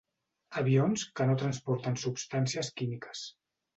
[0.61, 3.23] Avions que no transporten substàncies químiques.